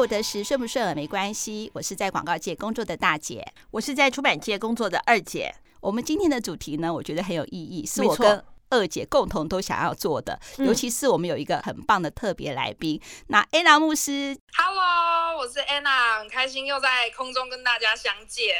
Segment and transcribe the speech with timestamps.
[0.00, 5.54] 我的时顺不顺耳没关系，我是在广告界工作的大姐，我是在出版界工作的二姐。
[5.78, 14.34] 我们今天的主题呢，我觉得很有意义，是我跟二姐共同都想要做的，尤其是我们有一个很棒的特别来宾，那安娜牧师。
[14.56, 18.54] Hello，我是安娜，很开心又在空中跟大家相见。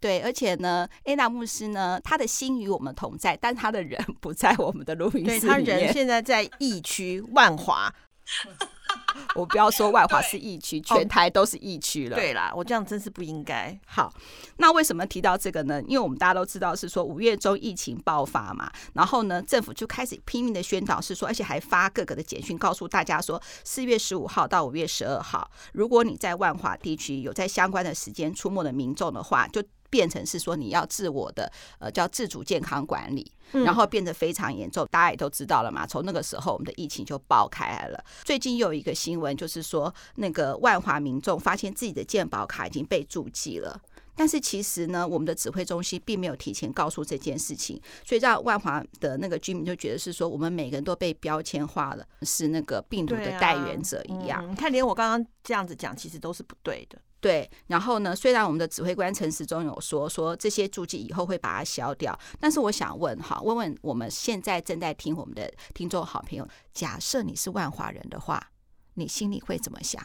[0.00, 5.40] 对，而且呢，安娜牧师呢，他的心与我们同在，但他的人不在我们的录音室。
[5.42, 7.94] 对，他人现在在疫区万华。
[9.34, 12.16] 我不要说外华是疫区，全台都是疫区了。
[12.16, 13.78] 对啦，我这样真是不应该。
[13.86, 14.12] 好，
[14.58, 15.80] 那为什么提到这个呢？
[15.82, 35.86] 因为我们大家都知道是说五月中疫情爆发嘛，然后呢，政府就开始拼命的宣导，是说，而且还发各个的简讯告诉大家说，四月十五号到五月十二号，如果你在万华地区有在相关的时间出没的民众的话，就变成是说你要自我的呃叫自主健康管理，然后变得非常严重，大家也都知道了嘛。
[35.86, 38.02] 从那个时候，我们的疫情就爆开来了。
[38.24, 43.78] 最近又有一个新闻，就是说那个万华民众发现自己的健保卡已经被注记了，
[44.16, 54.50] 但是其实呢，我们的指挥中心并没有提前告诉这件事情，所以让万华的那个居民就觉得是说我们每个人都被标签化了，是那个病毒的代源者一样。
[54.50, 56.98] 你看，连我刚刚这样子讲，其实都是不对的。
[57.22, 68.50] 对，然后呢，虽然我们的指挥官陈时中有说说这些注记以后会把它消掉，但是我想问哈，问问我们现在正在听我们的听众好朋友，假设你是万华人的话，
[68.94, 70.04] 你心里会怎么想？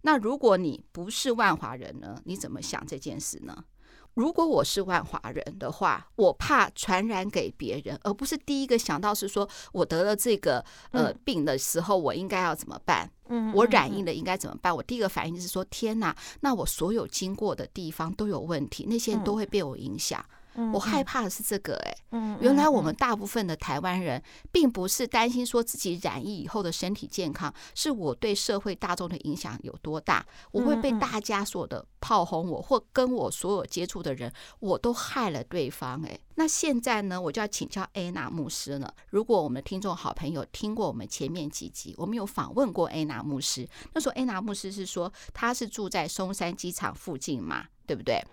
[0.00, 2.18] 那如果你不是万华人呢？
[2.24, 3.64] 你怎么想这件事呢？
[4.14, 13.10] 如果我是万华人的话，我怕传染给别人，而不是第一个想到是说我得了这个呃病的时候，我应该要怎么办？
[13.28, 14.74] 嗯，我染疫了应该怎么办？
[14.74, 20.24] 我第一个反应就是说，天哪，那我所有经过的地方都有问题，那些人都会被我影响。
[20.72, 38.94] 我害怕的是这个，哎，原来我们大部分的台湾人，并不是担心说自己染疫以后的身体健康，是我对社会大众的影响有多大，我会被大家所的炮轰我，或跟我所有接触的人，我都害了对方，哎，那现在呢，我就要请教安娜牧师了。
[39.10, 48.24] 如果我们听众好朋友听过我们前面几集，我们有访问过安娜牧师，那时候安娜牧师是说他是住在松山机场附近嘛，对不对？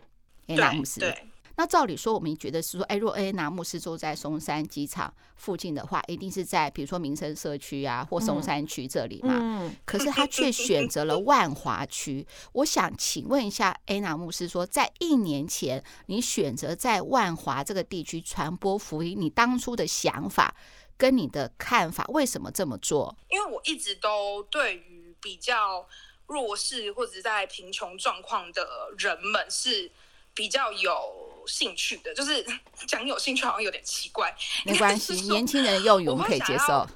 [0.48, 1.00] 安娜牧师。
[1.00, 1.31] 对。
[1.56, 9.38] 那照理说，我们觉得是说，哎，若安娜牧师住在松山机场附近的话，一定是在比如说民生社区啊，或松山区这里嘛。
[9.39, 9.75] 嗯。
[9.85, 12.25] 可是他却选择了万华区。
[12.53, 20.56] 我想请问一下，安娜牧师说，在一年前你选择在万华这个地区传播福音，你当初的想法
[20.97, 23.16] 跟你的看法，为什么这么做？
[23.29, 25.88] 因为我一直都对于比较
[26.28, 28.66] 弱势或者在贫穷状况的
[28.97, 29.91] 人们是
[30.33, 31.31] 比较有。
[31.51, 32.45] 兴趣的， 就是
[32.88, 34.35] 讲有兴趣好像有点奇怪，
[34.66, 36.88] 没关系，年轻人的用语我们可以接受。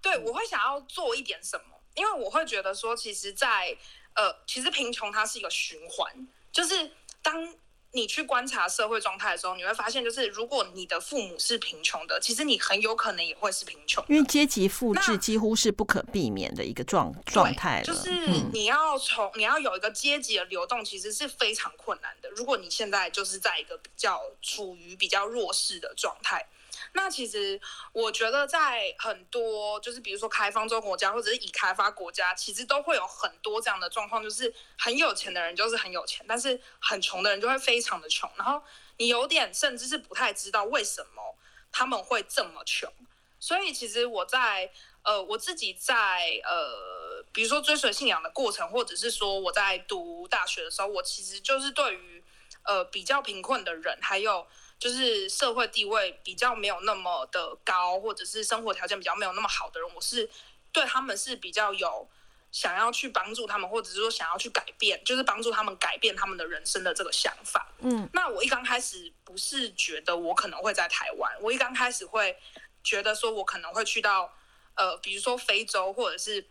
[0.00, 3.76] 对，我会想要做一点什么，因为我会觉得说，其实在，
[4.14, 6.10] 在呃，其实贫穷它是一个循环，
[6.50, 7.54] 就是当。
[7.92, 14.04] 你去观察社会状态的时候，你会发现，就是如果你的父母是贫穷的，其实你很有可能也会是贫穷。
[14.08, 17.82] 因为阶级复制几乎是不可避免的一个状状态。
[17.84, 18.10] 就是
[18.52, 22.30] 你要从你要有一个阶级的流动，其实是非常困难的。
[22.30, 26.46] 如果你现在就是在一个比较处于比较弱势的状态。
[26.92, 27.60] 那其实
[27.92, 38.28] 我觉得，在很多就是比如说开发中国家或者是已开发国家，其实都会有很多这样的状况，就是很有钱的人就是很有钱，但是很穷的人就会非常的穷。
[38.36, 38.60] 然后
[38.96, 41.36] 你有点甚至是不太知道为什么
[41.70, 42.92] 他们会这么穷。
[43.38, 44.70] 所以其实我在
[45.02, 52.24] 呃我自己在呃比如说追随信仰的过程，或者是说我在读大学的时候，我其实就是对于
[52.64, 54.44] 呃比较贫困的人还有。
[54.80, 60.28] 就是社会地位比较没有那么的高，或者是生活条件比较没有那么好的人，我是
[60.72, 62.08] 对他们是比较有
[62.50, 67.70] 想要去帮助他们，或者是说想要去改变，就是帮助他们改变他们的人生的这个想法。
[67.80, 72.34] 嗯，那我一刚开始不是觉得我可能会在台湾，我一刚开始会
[72.82, 74.32] 觉得说我可能会去到
[74.76, 76.48] 呃，比如说非洲，或者是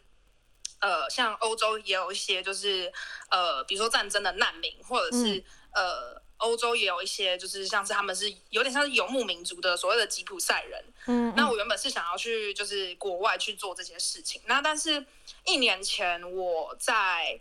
[0.81, 2.93] 呃，像欧洲也有一些就是
[3.31, 5.37] 呃，比如说战争的难民，或者是、
[5.71, 6.21] 嗯、呃。
[6.39, 10.83] 欧洲也有一些，就是像是他们是有点像是游牧民族的所谓的吉普赛人。
[11.05, 14.41] 嗯，那我原本是想要去就是国外去做这些事情。
[14.45, 15.05] 那但是
[15.45, 17.39] 一年前我在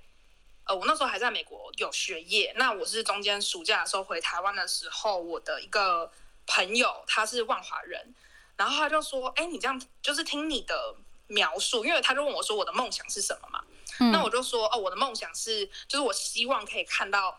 [0.65, 2.53] 呃，我那时候还在美国有学业。
[2.57, 6.11] 那我是中间暑假的时候回台湾的时候，我的一个
[6.47, 8.15] 朋友他是万华人，
[8.57, 10.97] 然后他就说：“哎，你这样就是听你的
[11.29, 13.63] 描述，因为他就问我说我的梦想是什么嘛？
[14.01, 17.39] 嗯，那我就说哦，我的梦想是就是我希望可以看到。”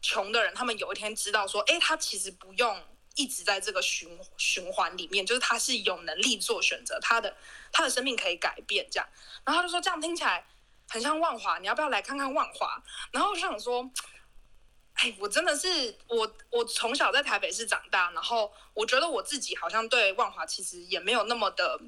[0.00, 2.80] 穷的人，他们有一天知道说，哎，他其实不用
[3.14, 7.36] 一直在这个循循环里面，就是他是有能力做选择，他的
[7.72, 9.08] 他的生命可以改变这样。
[9.44, 10.46] 然后他就说，这样听起来
[10.88, 12.82] 很像万华，你要不要来看看万华？
[13.10, 13.90] 然后我就想说，
[14.94, 21.80] 哎，我真的是我，我从小在台北市长大，然后我觉得我自己好像对万华其实也没有那么的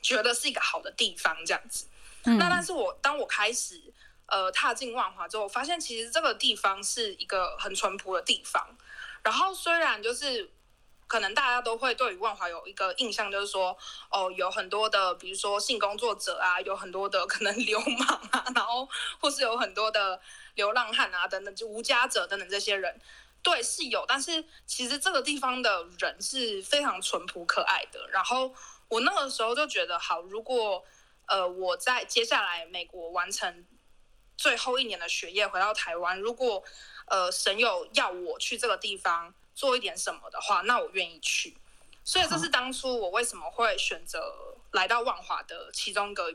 [0.00, 1.86] 觉得是一个好的地方这样子。
[2.24, 3.82] 那但是我当我开始
[4.32, 8.76] 呃踏进万华之后，发现其实这个地方是一个很淳朴的地方。
[9.22, 10.50] 然后虽然就是。
[11.08, 13.76] 可能大家都会对于万华有一个印象，就是说，
[14.10, 18.88] 哦，有很多的，比如说性工作者啊，有很多的可能 流氓啊，然后
[19.20, 20.18] 或是有很多的
[20.54, 22.98] 流浪汉啊等等，就无家者等等这些人，
[23.42, 24.06] 对，是有。
[24.08, 28.08] 但是其实这个地方的人是非常淳朴可爱的。
[28.08, 28.50] 然后
[28.88, 30.82] 我那个时候就觉得，好，如果
[31.26, 33.66] 呃我在接下来美国完成
[34.42, 36.64] 最后一年的学业，回到台湾，如果
[37.06, 39.32] 呃神有要我去这个地方。
[39.54, 41.54] 做一点什么的话，那我愿意去。
[42.02, 44.18] 所以这是当初我为什么会选择
[44.70, 46.34] 来到万华的其中一个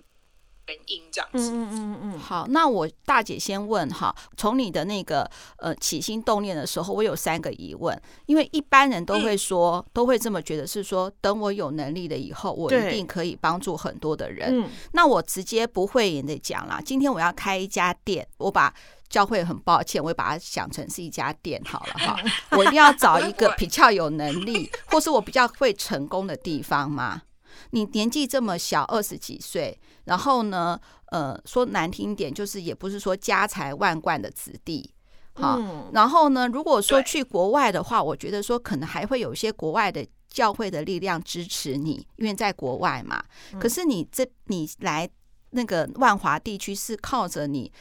[0.68, 1.52] 原因，这样子。
[1.52, 2.20] 嗯嗯嗯。
[2.20, 14.62] 好，那我大姐先问哈，从你的那个呃起心动念的时候，我有三个疑问，因为一般人都会说，嗯、都会这么觉得，是说等我有能力了以后，我一定可以帮助很多的人。
[14.62, 14.70] 嗯。
[14.92, 18.74] 那我直接不讳言的讲啦，今天我要开一家店，我把。
[19.10, 22.18] 教会很抱歉，我会把它想成是一家店好了哈。
[22.52, 27.22] 我一定要找一个比较有能力，或是我比较会成功的地方嘛。
[27.72, 30.80] 你年纪这么小，二十几岁，然后呢，
[31.12, 34.94] 呃，说难听点，就是也不是说家财万贯的子弟，
[35.34, 35.60] 好。
[35.94, 43.24] 然后呢，如果说去国外的话，我觉得说可能还会有一些国外的教会的力量支持你，因为在国外嘛。
[43.60, 45.10] 可是你这你来
[45.52, 47.72] 那个万华地区是靠着你。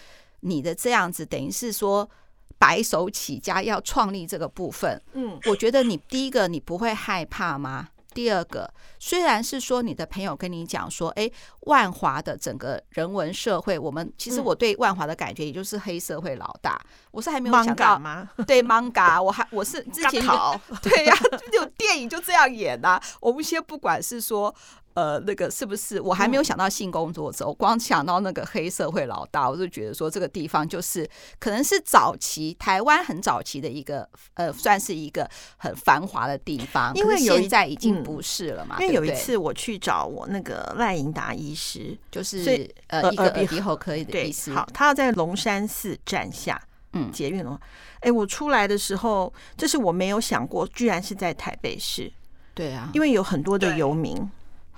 [0.40, 2.08] 你的这样子等于是说
[2.56, 7.88] 白手起家要创立这个部分，嗯，我觉得你第一个你不会害怕吗？
[8.14, 8.72] 第二个，
[9.06, 11.30] 虽然是说你的朋友跟你讲说，哎，
[11.60, 16.76] 万华的整个人文社会，我们其实我对万华的感觉也就是黑社会老大，
[17.12, 18.28] 我是还没有想到吗？
[18.48, 23.02] 对，Manga，我还我是 之前有 对呀、啊，有电影就这样演呐、啊。
[23.20, 24.52] 我们先不管是说。
[24.96, 26.00] 呃，那个是不是？
[26.00, 31.06] 我还没有想到性工作者，嗯、我光想到那个黑社会老大，我就觉得说这个地方就是
[31.38, 35.28] 可能是早期台湾很早期的一个呃，算是一个
[35.58, 36.94] 很繁华的地方。
[36.94, 38.76] 因为现在已经不是了嘛。
[38.80, 46.60] 因为有一次我去找我那个赖盈达医师，就是呃一个耳鼻喉科的 医师，好，他要在龙山寺站下，
[46.92, 47.60] 嗯，捷运哦。
[48.00, 52.12] 哎，我出来的时候，这是我没有想过，居然是在台北市。
[52.54, 54.28] 对啊，因为有很多的游民。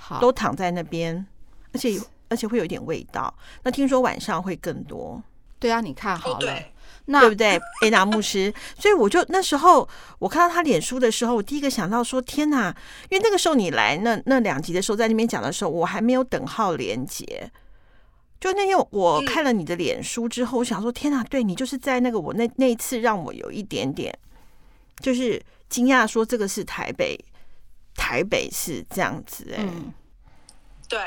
[0.00, 1.26] 好都躺在那边，
[1.72, 3.34] 而且有，而且会有一点味道。
[3.64, 5.20] 那听说晚上会更多。
[5.58, 6.62] 对啊，你看好了，
[7.08, 7.60] 那对不对？
[7.82, 9.88] 艾达牧师，所以我就那时候
[10.18, 12.74] 我看到他脸书的时候，我第一个想到说：天哪！
[13.10, 17.50] 因为那个时候你来那那两集的时候，在那边讲的时候，我还没有等号连接。
[18.40, 21.22] 就那天我看了你的脸书之后，我想说：天哪！
[21.24, 24.16] 对你就是在那个我那那一次让我有一点点
[25.00, 27.18] 就是惊讶，说这个是台北。
[28.00, 29.92] 台北是这样子哎、欸嗯，
[30.88, 31.00] 对，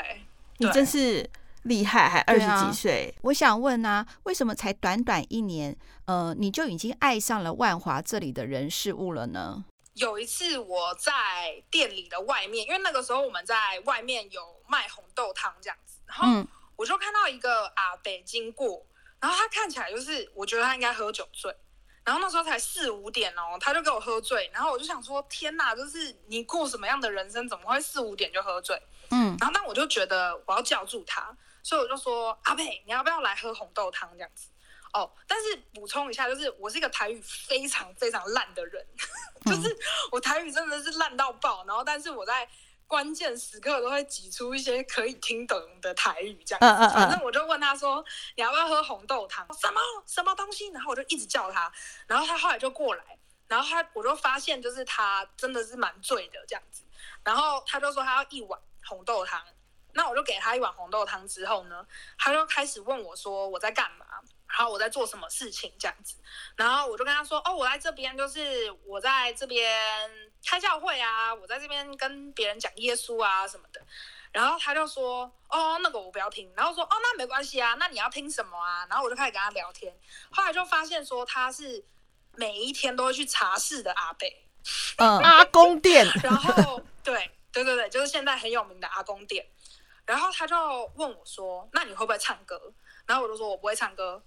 [0.58, 1.26] 你真是
[1.62, 3.20] 厉害，还二十几岁、啊。
[3.22, 5.76] 我想问啊，为什么才短短一年，
[6.06, 9.64] 呃，你就已经爱上了万华这里的人事物了呢？
[9.94, 18.84] 有一次我在店里的外面，因为那个时候我们在外面有卖红豆汤这样子，然后我就看到一个阿北经过，
[19.20, 21.54] 然后他看起来就是，我觉得他应该喝酒醉。
[22.04, 28.76] 然后那时候才四五点哦，他就给我喝醉，然后我就想说，天哪，就是你过什么样的人生，怎么会四五点就喝醉？
[29.10, 31.30] 嗯，然后那我就觉得我要叫住他，
[31.62, 34.48] 所以我就说阿贝，你要不要来喝红豆汤这样子？
[34.92, 38.86] 哦，但是补充一下，就是我是一个台语非常非常烂的人，
[39.46, 39.76] 就是
[40.10, 42.48] 我台语真的是烂到爆，然后但是我在。
[42.88, 46.66] 关键时刻都会挤出一些可以听懂的台语，这样子。
[46.66, 46.94] Uh, uh, uh.
[46.94, 48.04] 反正我就问他说
[48.36, 50.68] ：“你要不要喝红豆汤？”什么什么东西？
[50.72, 51.72] 然后我就一直叫他，
[52.06, 56.82] 然后他后来就过来，然后他我就发现就是他真的是蛮醉的这样子，
[57.24, 59.42] 然后他就说他要一碗红豆汤，
[59.92, 61.86] 那我就给他一碗红豆汤之后呢，
[62.18, 64.06] 他就开始问我说我在干嘛。
[64.54, 66.16] 然后我在做什么事情这样子，
[66.56, 69.80] 然后我就跟他说：“哦，我在这边就是我在这边
[70.44, 73.80] 开教会啊，我在这边跟别人讲耶稣啊什么的。”
[74.30, 79.90] 然后他就说：“哦，那个我不要听。”然后说：“哦，那没关系啊，那你要听什么啊？”然后我就开始跟他聊天，
[80.30, 81.82] 后来就发现说他是
[82.36, 84.46] 每一天都会去茶室的阿贝，
[84.98, 86.06] 嗯， 阿公店。
[86.22, 89.46] 然后对对对对，就是现在很有名的阿公店。
[90.06, 90.56] 然后他就
[90.96, 92.72] 问我说：“那你会不会唱歌？”
[93.06, 94.22] 然后我就说：“我不会唱歌。”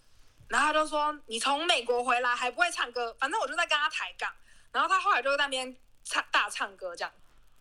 [0.48, 4.32] 然后他就说：“你从美国回来还不会唱歌？”反正我就在跟他抬杠。
[4.72, 7.12] 然后他后来就在那边唱大唱歌，这样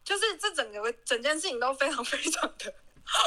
[0.04, 2.74] 就是这整个整件事情都非常 非常的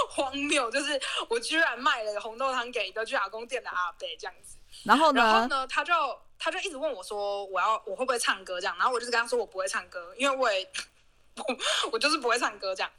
[0.09, 4.57] 荒谬，就是我居然卖了红豆汤给一个去打工店的阿伯这样子。
[4.83, 5.21] 然后呢？
[5.23, 5.67] 然后呢？
[5.67, 5.93] 他就
[6.37, 10.69] 他就一直问我说：“我要我会不会唱歌？”这样，然后我就是跟他说：“我不会唱歌，因为我也
[11.37, 11.57] 我
[11.93, 12.91] 我就是不会唱歌。”这样。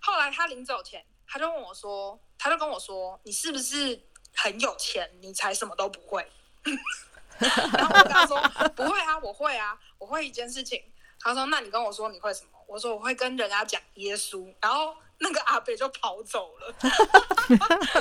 [0.00, 4.00] 后来他临走前，他就问我说：“他就跟我说，你是不是
[4.34, 6.26] 很有钱，你才什么都不会？”
[7.38, 8.40] 然后我跟他说
[8.74, 10.82] ：“不会啊，我会啊，我会一件事情。”
[11.20, 16.74] 他说：“那你跟我说你会什么？”我说：“我会跟人家讲耶稣。”然后那个阿北就跑走了，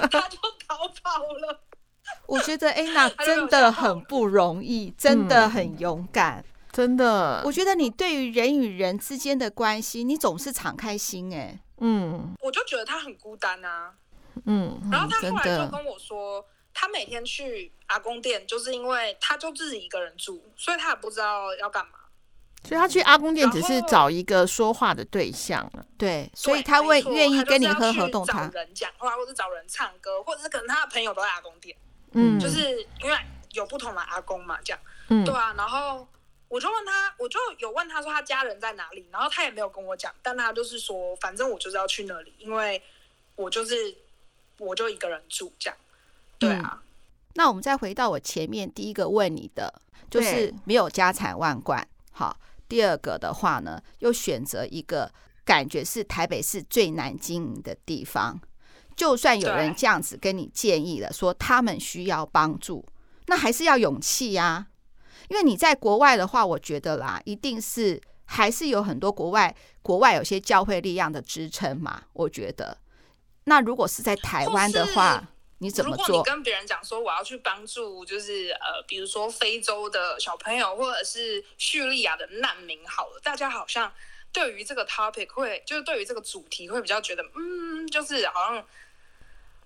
[0.10, 1.62] 他就逃跑了。
[2.28, 7.42] 我觉得 安娜真的很不容易，真的很勇敢，嗯、真的。
[7.46, 13.94] 我觉得你对于人与人之间的关系，你总是敞开心、欸，哎，嗯，我就觉得他很孤单啊，
[14.46, 14.80] 嗯。
[14.92, 21.94] 然后他后来就跟我说，他每天去阿公店，就是因为他就自己一个人住，所以他也不知道要干嘛。
[22.64, 31.78] 所以他去阿公店只是找一个说话的对象，对，所以他会愿意跟你喝合豆汤，找人讲话，或者找人唱歌，或者是可能他的朋友都在阿公店。
[32.14, 33.16] 嗯，就是因为
[33.52, 34.80] 有不同的阿公嘛，这样，
[35.10, 36.08] 嗯，对啊，然后
[36.56, 42.82] 我就问他，我就有问他说他家人在哪里，然后他也没有跟我讲，但他就是说，反正我就是要去那里，因为
[43.36, 43.94] 我就是
[44.58, 45.78] 我就一个人住这样，
[46.40, 46.82] 对啊。
[46.82, 46.90] 嗯，
[47.34, 52.38] 那我们再回到我前面第一个问你的，就是没有家财万贯，好，
[52.70, 55.12] 第二个的话呢，又选择一个
[55.44, 58.40] 感觉是台北市最难经营的地方。
[58.96, 62.86] 就算有人这样子跟你建议了，说他们需要帮助，
[63.26, 64.68] 那还是要勇气呀。
[65.30, 72.04] 因为你在国外的话，我觉得啦，一定是还是有很多国外国外有些教会力量的支撑嘛。
[72.14, 72.78] 我觉得，
[73.46, 75.24] 那如果是在台湾的话，
[75.60, 76.08] 你怎么做？
[76.08, 83.92] 如果你跟别人讲说我要去帮助，就是呃，比如说非洲的小朋友，或者是叙利亚的难民，好了，大家好像
[84.32, 88.66] 对于这个 topic 会，就是对于这个主题会比较觉得，嗯，就是好像。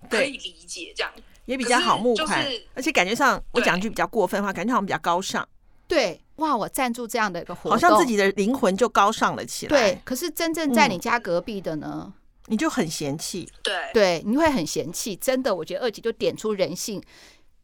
[0.08, 1.12] 可以理解，这样
[1.46, 5.46] 也比较好募款，就是，而且感觉上我讲句比较过分的话，感觉好像比较高尚。
[5.88, 9.70] 对，哇，我赞助这样的一个活动，好像自己的灵魂就高尚了起来。
[9.70, 12.12] 对，可是真正在你家隔壁的呢，嗯、
[12.46, 13.48] 你就很嫌弃。
[13.62, 15.16] 对对，你会很嫌弃。
[15.16, 17.02] 真的，我觉得二姐就点出人性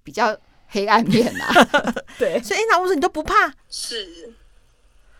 [0.02, 1.64] 比较黑暗面啊。
[2.18, 3.54] 对，所以安娜，我说你都不怕？
[3.68, 4.34] 是，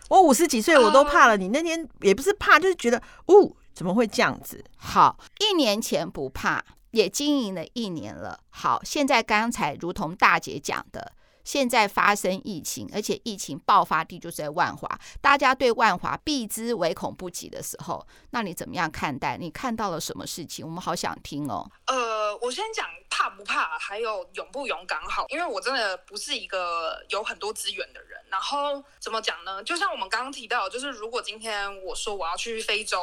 [0.09, 1.35] 我五十几岁我都怕了。
[1.35, 4.61] Uh, 你那天也不是怕，就是觉得，哦，怎么会这样子？
[4.75, 6.61] 好，一年前不怕。
[6.91, 11.13] 也经营了一年了，好，现在刚才如同大姐讲的，
[11.43, 19.37] 现在发生疫情，而且疫情爆发地就是在万华，大家对万华避之唯恐不及的时候，那你怎么样看待？
[19.37, 20.65] 你看到了什么事情？
[20.65, 21.69] 我们好想听哦。
[21.87, 28.17] 呃，我先讲怕不怕，还有勇不勇敢好，因为我真的不是一个有很多资源的人。
[28.29, 29.63] 然后怎么讲呢？
[29.63, 32.99] 就像我们刚刚提到，就是如果今天我说我要去非洲。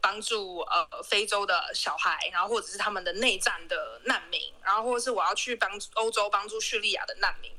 [0.00, 7.50] 帮助呃非洲的小孩，然后或者是他们的内战的难民，然后或者是我要去帮欧洲帮助叙利亚的难民，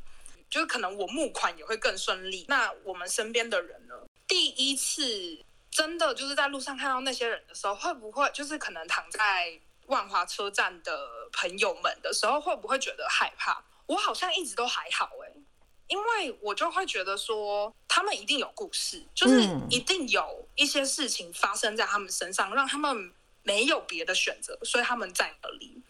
[0.50, 2.45] 就是可能我募款也会更顺利。
[2.48, 3.95] 那我们身边的人呢？
[4.27, 13.63] 第一次真的就是在路上看到那些人的时候，会不会就是可能躺在万华车站的朋友们的时候，会不会觉得害怕？
[13.88, 15.10] 我好像一直都还好、
[15.91, 23.12] 因为我就会觉得说，他们一定有故事，就是一定有一些事情发生在他们身上，让他们
[23.43, 25.81] 没有别的选择，所以他们在那里。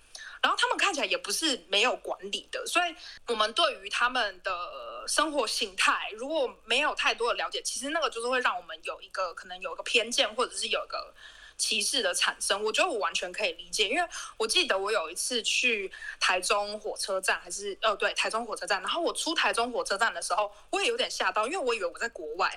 [0.42, 2.96] 然后他们看起来也不是没有管理的，所以
[3.28, 11.14] 我们对于他们的生活形态如果没有太多的了解，其实那个就是会让我们有一个可能有一个偏见，或者是有一个。
[11.62, 22.52] 歧视的产生，我觉得我完全可以理解，因为我记得我有一次去台中火车站，还是呃对，台中火车站，然后我出台中火车站的时候，我也有点吓到，因为我以为我在国外，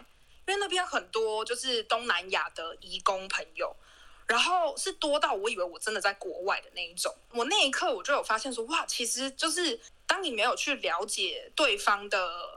[0.46, 3.76] 因为那边很多就是东南亚的移工朋友，
[4.26, 12.53] 然后是多到我以为我真的在国外的那一种，我那一刻我就有发现说，哇，其实就是当你没有去了解对方的。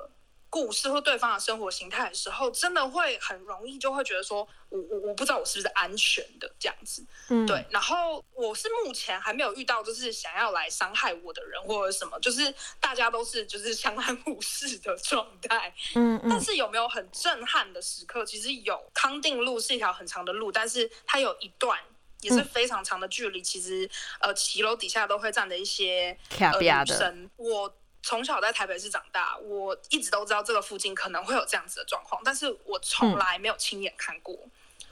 [0.49, 7.65] 故事或对方的生活形态的时候，真的会很容易就会觉得说，我我我不知道我是不是安全的这样子，嗯，对。
[7.69, 16.29] 然后我是目前还没有遇到就是想要来伤害我的人或者什么，就是大家都是就是相安无事的状态，嗯嗯。
[16.29, 18.25] 但是有没有很震撼的时刻？
[18.25, 18.77] 其实有。
[18.93, 21.77] 康定路是一条很长的路，但是它有一段
[22.21, 23.39] 也是非常长的距离。
[23.41, 23.87] 嗯、其实
[24.19, 27.73] 呃，骑楼底下都会站着一些呃女生，我。
[28.07, 34.33] 从小在台北市长大，我一直都知道这个附近可能会有这样子的状况，但是我从来没有亲眼看过。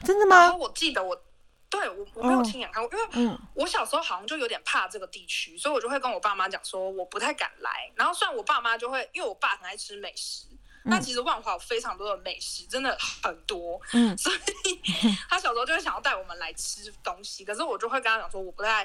[0.04, 0.36] 真的吗？
[0.36, 1.18] 然后我记得我，
[1.70, 7.90] 对我我没有亲眼看过，因为我小时候好像就有点怕这个地区，所以我就会跟我爸妈讲说我不太敢来。
[7.96, 10.48] 然后虽然我爸妈就会，因为我爸很爱吃美食，
[10.84, 13.80] 那其实万华有非常多的美食，真的很多。
[13.94, 14.82] 嗯，所以
[15.30, 18.84] 他小时候就会想要带我们来吃东西，可是我就会跟他讲说，我不太，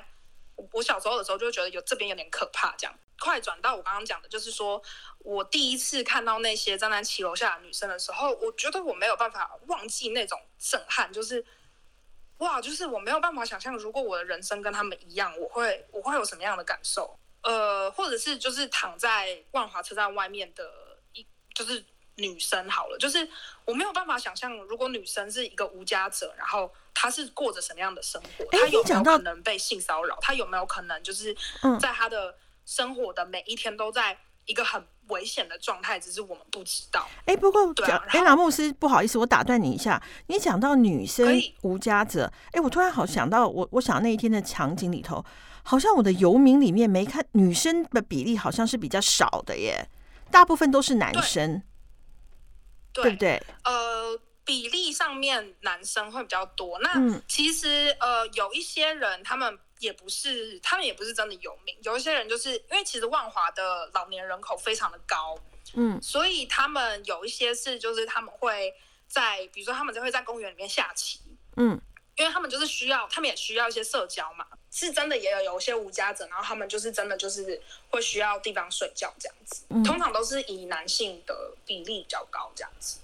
[0.72, 2.74] 我小时候的时候就觉得有这边有点可怕。
[2.76, 4.82] 这样，快转到我刚刚讲的，就是说
[5.18, 11.44] 我第一次看到那些站在骑楼下的女生的时候，我觉得我没有办法忘记那种震撼，就是
[12.38, 17.18] 哇，就是我没有办法想象，如果我的人生跟他们一样，我会我会有什么样的感受。
[17.42, 20.70] 呃，或者是就是躺在万华车站外面的
[21.12, 21.84] 一，就是
[22.20, 23.28] 女生好了，就是
[23.64, 31.34] 我没有办法想象，如果女生是一个无家者，然后她是过着什么样的生活，她有没有可能被性骚扰，她有没有可能就是
[31.80, 32.36] 在她的
[32.66, 37.08] 生活的每一天都在一个很危险的状态，只是我们不知道。
[37.26, 45.24] 哎，不过对啊，哎，老牧师，不好意思，我打断你一下，你讲到女生无家者，哎，我突然好想到我，我想那一天的场景里头。
[45.62, 49.86] 好像我的游民里面没看女生的比例，好像是比较少的耶，
[50.30, 51.62] 大部分都是男生，
[52.92, 53.42] 对，对不对？
[53.64, 56.78] 呃，比例上面男生会比较多。
[56.80, 56.92] 那
[57.26, 61.76] 其实呃，有一些人他们也不是，他们也不是真的有名。
[61.82, 65.38] 有一些人就是因为其实万华的老年人口非常的高，
[65.74, 68.74] 嗯，所以他们有一些是就是他们会
[69.06, 71.20] 在，比如说他们就会在公园里面下棋，
[71.56, 71.80] 嗯。
[72.20, 77.58] 因为他们就是需要，他们也需要一些社交嘛，是真的也有有一些无家者，然后他们就是真的就是
[77.88, 82.98] 会需要地方睡觉这样子，嗯、通常都是以男性的比例比较高这样子。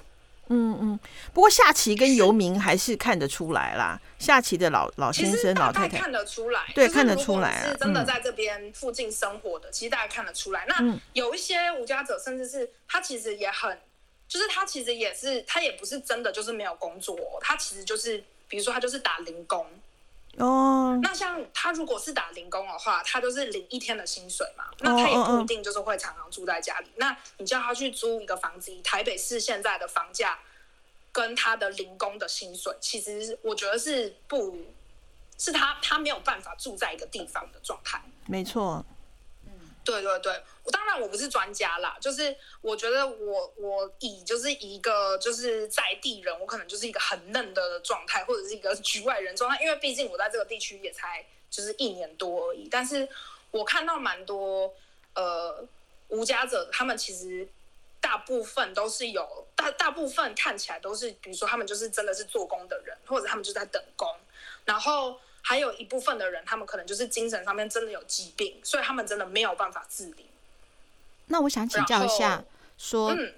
[0.49, 1.01] 嗯嗯，
[1.33, 10.67] 不过下棋跟游民还是看得出来啦，下棋的老老先生、老太太看得出来，对，看得出来，是真的在这边附近生活的，嗯、其实大家看得出来。
[10.69, 13.81] 那有一些无家者，甚至是他其实也很，
[14.29, 18.23] 就是他其实也是，他也不是真的就是没有工作，他其实就是。
[18.49, 19.67] 比如说他就是打零工
[20.39, 21.01] 哦，oh.
[21.03, 26.87] 那像他如果是打零工的话，他就是领一天的薪水嘛，那他也不一定就是会常常住在家里。
[26.87, 27.01] Oh, oh, oh.
[27.01, 30.39] 那你叫他去租一个房子，以台北市现在的房价
[31.13, 34.57] 跟他的零工的薪水，其实我觉得是不，
[35.39, 38.03] 是他他没有办法住在一个地方的状态。
[38.27, 38.85] 没错。
[39.87, 52.69] 对对对，我当然我不是专家啦，就是我觉得我我以就是一个就是在地人，我可能就是一个很嫩的状态，或者是一个局外人状态，因为毕竟我在这个地区也才就是一年多而已。
[52.69, 53.09] 但是
[53.53, 54.75] 我看到蛮多
[55.15, 55.65] 呃
[56.09, 57.49] 无家者，他们其实
[58.01, 64.13] 大部分都是有大大部分看起来都是，比如说他们就是真的是做工的人，或者他们就在等工，
[64.65, 65.21] 然后。
[65.49, 70.27] 还有一部分的人，他们可能就是精神上面真的有疾病，所以他们真的没有办法自理。
[71.27, 72.45] 那我想请教一下，
[72.77, 73.33] 说，嗯，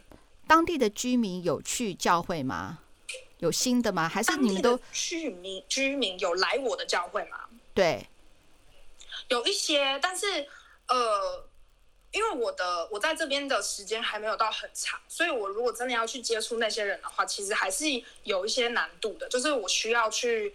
[0.47, 2.79] 当地的居民有去教会吗？
[3.41, 4.09] 有新的吗？
[4.09, 7.41] 还是你们都居民居民有来我的教会吗？
[7.75, 8.09] 对，
[9.29, 10.49] 有一些，但是
[10.87, 11.47] 呃，
[12.13, 17.85] 因为我的我在这边的时间还没有到很长，所以我如果真的要去接触那些人的话，其实还是
[18.23, 20.55] 有一些难度的，就是我需要去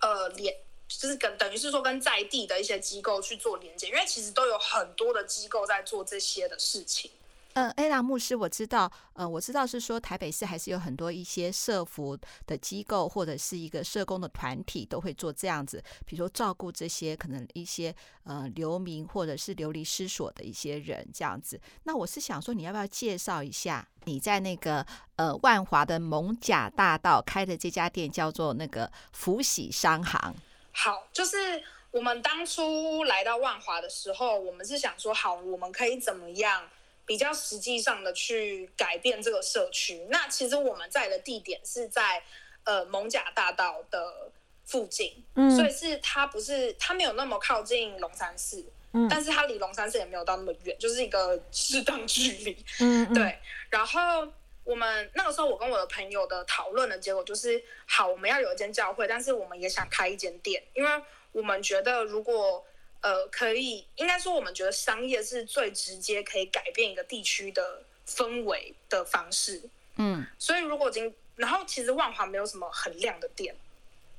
[0.00, 0.56] 呃连。
[0.88, 7.10] 就是跟等于是说跟在地的一些机构去做连接，因为其实都有很多的机构在做这些的事情。
[7.54, 12.14] 嗯艾拉牧师，我知道，呃，我知道是说台北市还是有很多一些社福
[12.46, 17.94] 的机构或者是一个社工的团体都会做这样子，比如说照顾这些可能一些
[18.24, 21.58] 呃流民或者是流离失所的一些人这样子。
[21.84, 30.34] 那我是想说，你要不要介绍一下你在那个呃万华的艋舺大道开的这家店，叫做那个福喜商行？
[30.78, 36.68] 好，就是我们当初来到万华的时候，我们是想说，好，我们可以怎么样
[37.06, 40.06] 比较实际上的去改变这个社区？
[40.10, 42.22] 那其实我们在的地点是在
[42.64, 44.30] 呃蒙甲大道的
[44.66, 48.62] 附近，嗯，所以是它不是它没有那么靠近龙山寺，
[48.92, 53.38] 嗯，但是它离龙山寺也没有到那么远，就是一个适当距离，嗯，对，
[53.70, 54.30] 然后。
[54.66, 60.90] 我们那个时候，我跟我的朋友的讨论的结果就是，好，我们要有一间教会，但是我们也想开一间店，因为
[61.30, 62.66] 我们觉得如果
[63.00, 69.62] 呃可以，应该说我们觉得商业是最直接可以改变一个地区的氛围的方式。
[69.98, 73.54] 嗯，所以如果今然后其实万华没有什么很亮的店，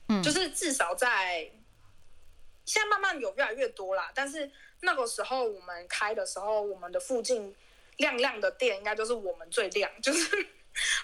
[0.07, 1.51] 嗯，就是至少在
[2.63, 7.53] 现在慢慢有越来越多啦，但是那个时候我们开的时候，我们的附近。
[7.97, 10.29] 亮亮的店应该就是我们最亮， 就是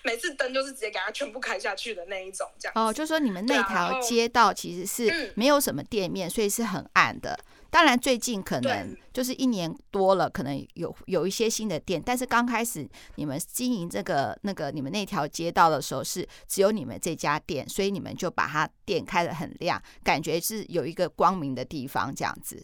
[0.04, 2.74] 每次灯就是直接给它全部开下去的那一种，这样。
[2.76, 7.38] 哦，就是说你们那条街道其实是没有什么店面，嗯、所以是很暗的。
[7.72, 22.64] 当然最近可能就是一年多了，可能有有一些新的店，但是刚开始你们经营这个那个你们那条街道的时候是只有你们这家店，所以你们就把它店开得很亮，感觉是有一个光明的地方这样子。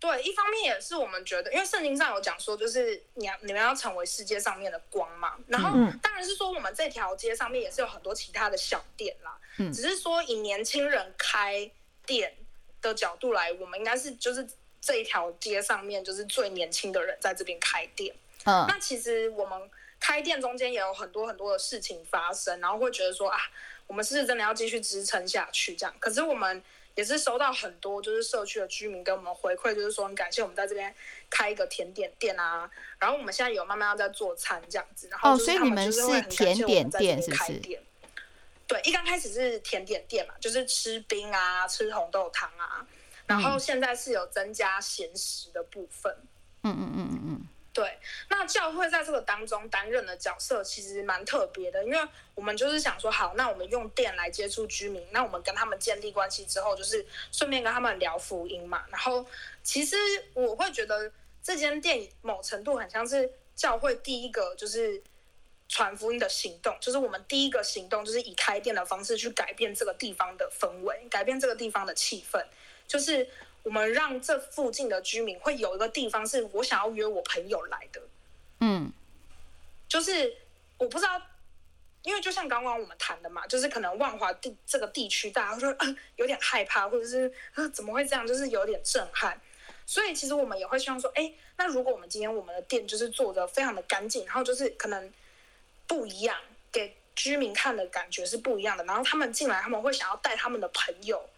[0.00, 5.36] 对，一方面也是我们觉得，因为圣经上有讲说，就是你要你们要成为世界上面的光嘛。
[5.46, 5.68] 然后
[6.00, 9.38] 当然是说，我们这条街上面也是有很多其他的小店啦。
[9.58, 11.70] 嗯，只是说以年轻人开
[12.06, 12.34] 店
[12.80, 14.48] 的角度来，我们应该是就是
[14.80, 18.14] 这一条街上面就是最年轻的人在这边开店。
[18.46, 23.38] 嗯，那其实我们开店中间也有很多很多的事情发生，然后会觉得说啊，
[23.86, 25.94] 我们是不是真的要继续支撑下去这样？
[26.00, 26.64] 可是我们。
[27.00, 30.94] 也是收到很多就是社区的居民给我们回馈，就是说很感谢我们在这边
[31.30, 37.58] 开一个甜点店啊，然后我们现在有慢慢要在做餐这样子，然后所以你们是甜点店是不是？
[38.66, 42.86] 对，一刚开始是甜点店嘛，就是吃冰啊，吃红豆汤啊，
[43.26, 46.14] 然后现在是有增加咸食的部分。
[46.64, 47.48] 嗯嗯嗯嗯嗯。
[47.80, 51.98] 对，那教会在这个当中担任的角色其实蛮特别的，因为
[52.34, 58.84] 我们就是想说，好，那我们用电来接触居民，那我们跟他们建立关系之后，就是顺便跟他们聊福音嘛。
[58.90, 59.24] 然后，
[59.62, 59.96] 其实
[60.34, 61.10] 我会觉得
[61.42, 65.02] 这间店某程度很像是教会第一个就是
[65.66, 72.44] 传福音的行动，就是我们第一个行动就是以开店的方式去改变这个地方的氛围，改变这个地方的气氛，
[72.86, 73.26] 就是。
[73.62, 78.00] 我们让这附近的居民会有一个地方是我想要约我朋友来的，
[78.60, 78.90] 嗯，
[79.86, 80.34] 就是
[80.78, 81.20] 我不知道，
[82.02, 89.38] 因为就像刚刚我们谈的嘛，就是可能万华地这个地区大家会说啊有点害怕，或者是啊怎么会这样，就是有点震撼，
[89.84, 95.12] 所以其实我们也会希望说，哎，那如果我们今天我们的店就是做的非常的干净，然后就是可能
[95.86, 96.34] 不一样，
[96.72, 101.28] 给居民看的感觉是不一样的，然后他们进来他们会想要带他们的朋友。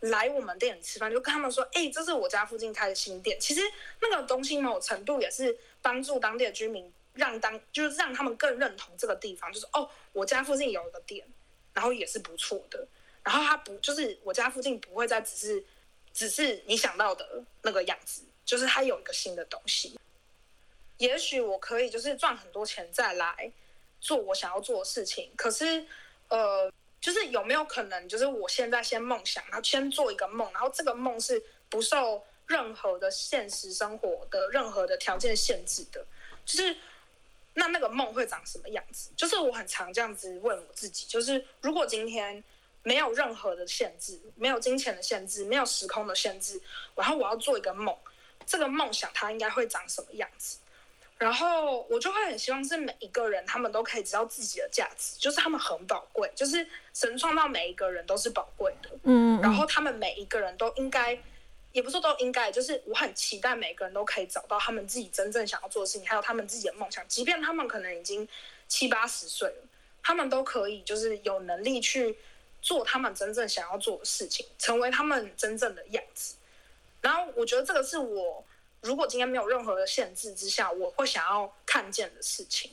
[0.00, 3.36] 来我们店里吃饭，就跟他们说：“哎、这是我家附近开的新店。
[3.40, 3.60] 其实
[4.00, 9.52] 那个东西某程度也是帮助当地的居民，让当就是让他们更认同这个地方。
[9.52, 11.26] 就是哦，我家附近有一个店，
[11.74, 12.86] 然后也是不错的。
[13.24, 15.64] 然后他不就是我家附近不会再只是
[16.14, 19.98] 只是你想到的那个样子，就是他有一个新的东西。
[20.98, 23.52] 也许我可以就是赚很多钱再来
[24.00, 25.32] 做我想要做的事情。
[25.36, 25.84] 可是
[26.28, 36.04] 呃。”就是有没有可能，就是我现在先梦想，然后先做一个梦，然后这个梦是不受任何的现实生活的任何的条件限制的。
[36.44, 36.76] 就是
[37.54, 39.10] 那那个梦会长什么样子？
[39.16, 42.42] 就是我很常这样子问我自己，就是如果今天
[42.82, 46.60] 没有任何的限制，没有金钱的限制，没有时空的限制，
[46.94, 47.96] 然后我要做一个梦，
[48.46, 50.58] 这个梦想它应该会长什么样子？
[51.18, 58.88] 然后我就会很希望是每一个人，他们都可以知道自己的价值，就是他们很宝贵，就是神创造每一个人都是宝贵的。
[59.02, 61.20] 嗯，然后他们每一个人都应该，
[61.72, 68.26] 也不是说都应该，就是我很期待每个人都可以找到他们自己真正想要做的事情，还有他们自己的梦想，即便他们可能已经
[68.68, 69.64] 七八十岁了，
[70.04, 72.16] 他们都可以就是有能力去
[72.62, 76.36] 做他们真正想要做的事情，成为他们真正的样子。
[77.00, 78.44] 然后我觉得这个是我。
[78.82, 82.70] 如果今天没有任何的限制之下，我会想要看见的事情。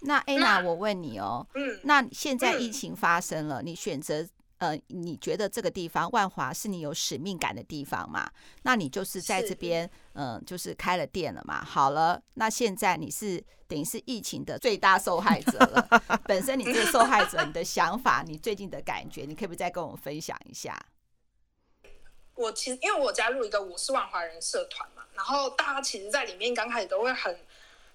[0.00, 4.26] 那安娜，我问你哦，嗯，那现在疫情发生了，嗯、你选择
[4.58, 8.30] 呃，你觉得这个地方万华是你有使命感的地方嘛？
[8.62, 11.64] 那你就是在这边，嗯、呃，就是开了店了嘛？
[11.64, 16.02] 好了，那现在你是等于是疫情的最大受害者了。
[16.24, 20.78] 本身你这个受害者，你的想法，你最近的感觉，你可不可以再跟我们分享一下？
[22.34, 27.38] 我其实因为我加入一个我是万华人社团嘛，然后大家其实，在里面刚开始都会很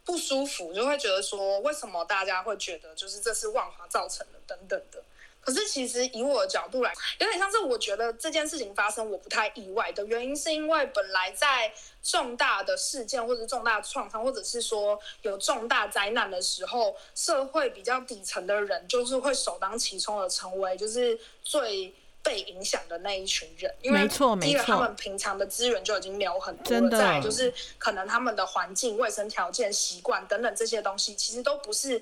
[0.03, 5.03] 不舒服，就会觉得说，为什么大家会觉得就是这是万华造成的等等的。
[5.41, 21.93] 可是其实以我的角度来，有点像是我觉得这件事情发生我不太意外的原因，是因为本来在重大的事件或者重大创伤，或者是说有重大灾难的时候，社会比较底层的人就是会首当其冲的成为就是最。
[22.25, 24.07] 被影响的那一群人，因为
[24.41, 32.01] 第一个他们平常的资源就已经没有很多了，再来就是可能他们的环境、卫生条件、习惯等等这些东西，其实都不是，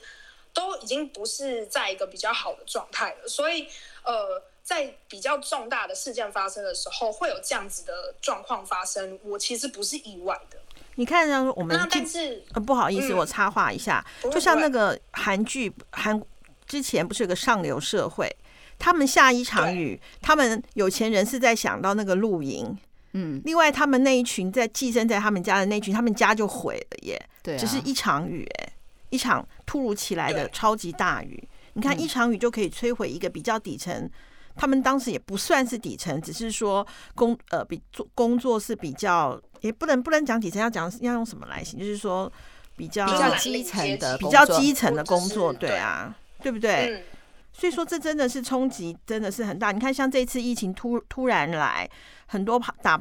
[0.54, 3.28] 都已经不是在一个比较好的状态了。
[3.28, 3.68] 所以，
[4.04, 10.58] 呃，在比较重大的事件发生的时候，会有这样子的状况发生，我其实不是意外的。
[10.96, 16.22] 你看，我们但是呃，不好意思，嗯、我插话一下，就像那个韩剧，韩
[16.66, 18.34] 之前不是有个上流社会？
[18.80, 22.78] 他们下一场雨，他们有钱人是在想到那个露营，
[23.14, 28.74] 嗯，另外他们那一群在寄生在他们家的那群，他们家就毁了耶，对，只是一场雨，哎，
[29.10, 31.42] 一场突如其来的超级大雨，
[31.74, 34.10] 你看一场雨就可以摧毁一个比较底层，
[34.56, 42.32] 他们当时也不算是底层，只是说工呃比做工作是比较，也不能不能讲底层，要讲要用什么来形，就是说
[42.76, 46.52] 比较比较基层的比较基层的工作，对啊，对。
[46.52, 47.06] 不对？
[47.54, 49.72] 所以说，这真的是冲击，真的是很大。
[49.72, 51.90] 你看，像这次疫情突突然来，
[52.26, 53.00] 很多打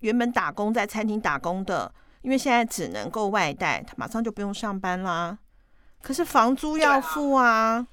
[0.00, 5.38] 原本打工在餐厅打工的，因为现在只能够外带，他马上就不用上班啦。
[6.02, 7.86] 可是房租要付啊。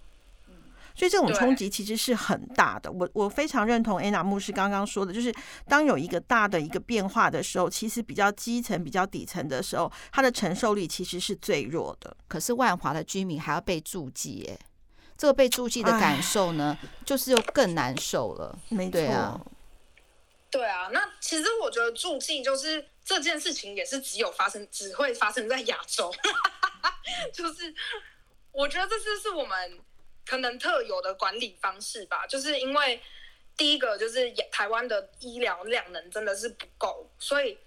[0.95, 2.91] 所以这种冲击其实是很大的。
[2.91, 5.31] 我我非常认同安娜牧师刚刚说的，就是
[5.67, 12.17] 当有一个大的一个变化的时候，其实比较基层、比较底层的时候，它的承受力其实是最弱的。
[12.27, 14.59] 可是万华的居民还要被注记，耶，
[15.17, 18.57] 这个被注记的感受呢，就是又更难受了。
[18.69, 19.41] 没错，对啊，
[20.51, 20.89] 对啊。
[20.91, 26.13] 那其实我觉得注记就是这件事情，也是只有发生，只会发生在亚洲。
[27.33, 27.73] 就是
[28.51, 29.79] 我觉得这次是我们。
[30.29, 33.01] 可能特有的管理方式吧，就是因为
[33.55, 37.57] 第一个就是台湾的医疗量能真的是不够，所以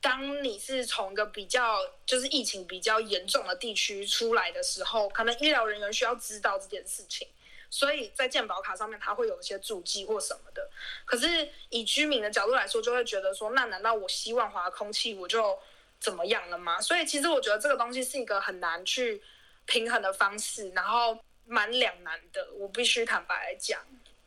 [0.00, 7.28] 当你是从一个比较就是疫情比较严重的地区出来的时候，可能医疗人员需要知道这件事情，
[7.70, 10.70] 所以在健保卡上面它会有一些注记或什么的。
[11.04, 15.58] 可是以居民的角度来说，就会觉得说，那难道我希望华空气我就
[15.98, 16.80] 怎么样了吗？
[16.80, 19.22] 所以其实我觉得这个东西是一个很难去
[19.66, 21.18] 平衡的方式，然后。
[21.46, 23.84] 蛮两难的，我必须坦白来讲。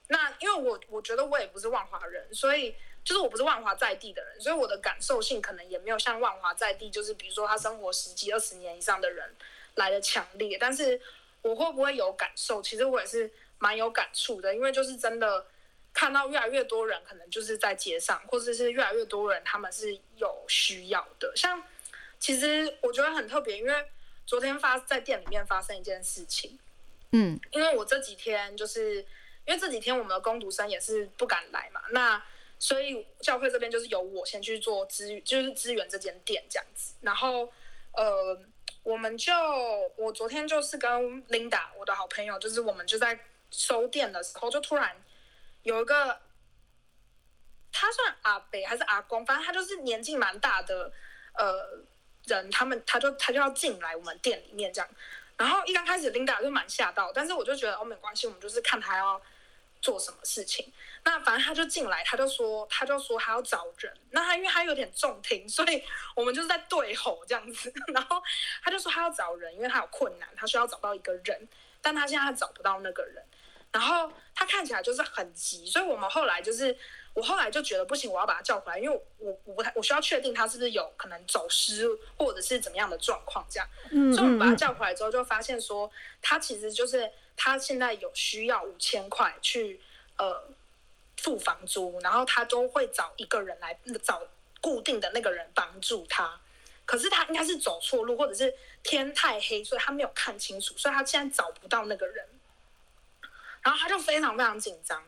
[0.10, 9.30] 那因为我我觉得我也不是万华人，所以就是我不是万华在地的人，所以我的感受性可能也没有像万华在地，就是比如说他生活十几二十年以上的人
[9.76, 10.58] 来的强烈。
[10.60, 11.00] 但是
[11.42, 12.62] 我会不会有感受？
[12.62, 15.46] 其实我也是蛮有感触的，因为就是真的
[15.94, 21.32] 看到越来越多人可能就是在街上，或者是越来越多人他们是有需要的。
[21.36, 21.62] 像
[22.20, 23.86] 其实我觉得很特别，因为
[24.26, 26.58] 昨天发在店里面发生一件事情。
[27.12, 28.96] 嗯，因为我这几天就是
[29.46, 32.24] 因为这几天我们的工读生也是不敢来嘛，那
[32.64, 36.94] 所以教会这边就是由我先去做资，就是支援这间店这样子。
[37.02, 37.52] 然后
[37.92, 38.40] 呃，
[38.84, 39.34] 我们就
[39.98, 40.90] 我昨天就是跟
[41.28, 43.20] Linda 我的好朋友，就是我们就在
[43.52, 44.96] 收店的时候，就突然
[45.64, 46.22] 有一个
[47.70, 50.90] 他算阿伯还是阿公，反正他就是年纪蛮大的
[51.34, 51.84] 呃
[52.24, 54.90] 人，他们他就他就要进来我们店里面这样。
[55.36, 59.22] 然后一刚开始，Linda 就蛮吓到，但是我就觉得哦，没关系，我们就是看他要
[59.82, 60.72] 做什么事情。
[61.06, 63.94] 那反正他就进来，他就说，他就说他要找人。
[64.12, 65.84] 那他因为他有点重听，所以
[66.16, 67.74] 我们就是在对吼这样子。
[67.94, 68.22] 然后
[68.64, 71.48] 他就说他要找人，因为他有困难，他需要找到一个人，
[71.82, 73.24] 但他现在他找不到那个人。
[73.72, 76.78] 然后他看起来就是很急，所以我们后来就是。
[77.16, 81.88] 我后来就觉得不行，我要把他叫回来，因为我我不太我需要确定他是不是有可能走失
[82.18, 83.70] 或者是怎么样的状况这样。
[83.92, 85.92] 嗯，所以我们把他叫回来之后，就发现说
[86.24, 89.80] 他其实就是他现在有需要五千块去
[90.18, 90.44] 呃
[91.24, 94.22] 付房租，然后他都会找一个人来找
[94.62, 96.40] 固定的那个人帮助他。
[96.86, 102.28] 可是他应该是走错路，或者是天太黑，所以他没有看清楚，所以他现在找不到那个人。
[103.62, 105.02] 然后他就非常非常紧张。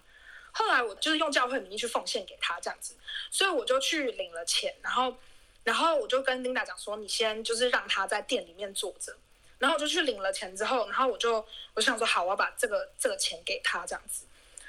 [0.53, 2.95] 后来我就是用教会名义去奉献给他这样子，
[3.29, 5.17] 所以我就去领了钱，然后，
[5.65, 9.13] 然后我就跟琳达讲说，你先就是让他在店里面坐着，
[9.59, 14.23] 然后我就去领了钱之后，然后我就我想说好，我要把这个这个钱给他这样子，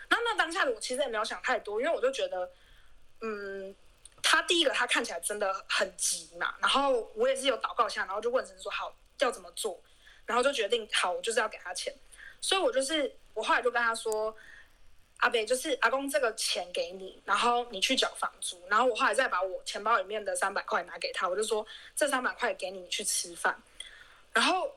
[0.08, 2.50] 那那当下的我其实也没有想太多，因为我就觉得，
[3.20, 3.74] 嗯，
[4.22, 9.80] 他第一个他看起来真的很急嘛，然后我也是有祷告一下，然后就问神说好要怎么做，
[10.24, 11.94] 然后就决定好，我就是要给他钱，
[12.40, 14.36] 所以我就是我后来就跟他说。
[15.20, 23.58] 阿北就是阿公，这个钱给你，然后你去缴房租，然后我后来再把我钱包里面的三百块拿给他，我就说这三百块给你，你去吃饭。
[24.34, 24.70] 然后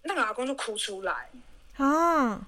[0.00, 1.28] 那个阿公就哭出来
[1.76, 2.40] 啊，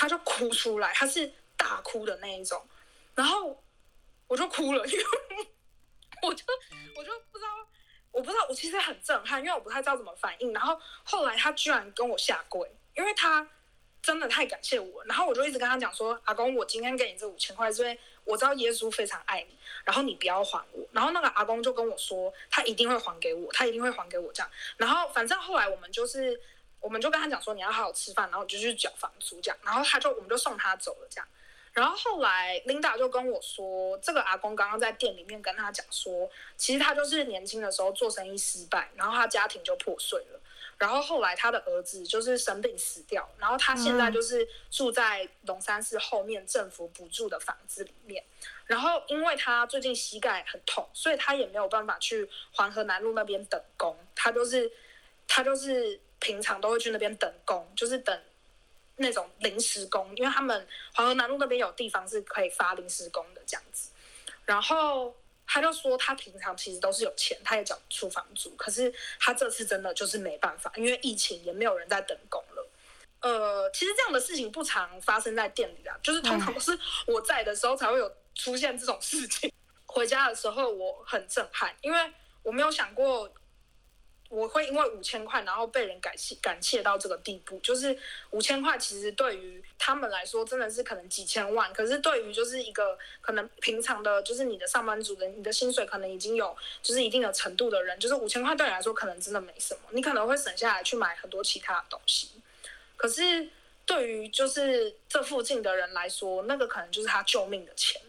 [0.00, 2.66] 他就哭出来，他是大哭的那一种，
[3.14, 3.62] 然后
[4.26, 5.04] 我就哭了，因为
[6.22, 6.42] 我就
[6.96, 7.68] 我就不知道，
[8.10, 10.54] 我不知道，我其实很震撼，因为我不太知道怎么反应。
[10.54, 13.46] 然后后来他居然跟我下跪，因为他。
[14.02, 26.40] 真的太感谢我，然后我就一直跟他讲说：“阿公，我今天给你这五千块，是因为我知道耶稣非常爱你，然后你不要还我。”然后那个阿公就跟我说：“他一定会还给我，他一定会还给我。”这样，然后反正后来我们就是，
[26.80, 31.08] 我们就跟他讲说：“你要好好吃饭，然后就去缴房租。”这样，然后他就我们就送他走了。
[31.10, 31.28] 这样，
[31.72, 40.40] 然后后来 Linda 就跟我说：“这个阿公刚刚在店里面跟他讲说，其实他就是年轻的时候做生意失败，然后他家庭就破碎了。”
[40.78, 48.24] 然后后来他的儿子就是生病死掉，然后他现在就是住在龙山寺后面政府补助的房子里面。
[48.64, 53.94] 然后因为他最近膝盖很痛，所以他也没有办法去黄河南路那边等工。
[54.14, 54.72] 他就是
[55.28, 58.22] 他就是平常都会去那边等工，就是等
[58.96, 63.90] 那种临时工，因为他们黄河南路那边有地方是可以发临时工的这样子。
[64.44, 65.16] 然后。
[65.52, 72.70] 他就说，他平常其实都是有钱，他也缴不出房租，可是他这次真的就是没办法，因为疫情也没有人在等工了。
[73.18, 79.52] 呃，其实这样的事情不常发生在店里啊，就是通常都是我在的时候才会有出现这种事情。
[79.86, 82.12] 回家的时候我很震撼，因为
[82.44, 83.28] 我没有想过。
[84.30, 87.98] 我会因为五千块，然后被人感谢感谢到这个地步，就是
[88.30, 102.30] 五千块其实对于他们来说真的是可能几千万，可是对于就是一个可能平常的，就是你的上班族的，你的薪水可能已经有就是一定的程度的人，就是五千块对你来说可能真的没什么，你可能会省下来去买很多其他的东西，
[102.96, 103.48] 可是
[103.84, 108.00] 对于就是这附近的人来说，那个可能就是他救命的钱。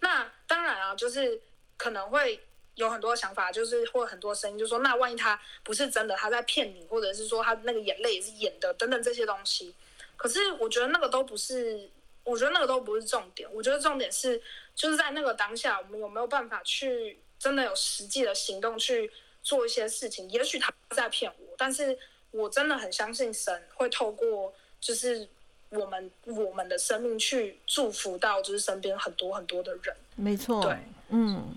[0.00, 1.38] 那当然啊，就是
[1.76, 2.40] 可能会。
[2.76, 9.74] 有很多想法，就是或者很多声音，就说，那万一他不是真的，他在骗你，或者是说他那个眼泪也是演的，等等这些东西。
[10.16, 11.90] 可是我觉得那个都不是，
[12.22, 13.48] 我觉得那个都不是重点。
[13.52, 14.40] 我觉得重点是，
[14.74, 19.10] 就是在那个当下，我们有没有办法去真的有实际的行动去
[19.42, 20.28] 做一些事情？
[20.30, 21.98] 也许他在骗我，但是
[22.30, 25.26] 我真的很相信神会透过，就是
[25.70, 29.96] 我们我们的生命去祝福到，就是身边很多很多的人。
[30.14, 30.76] 没错，对，
[31.08, 31.56] 嗯。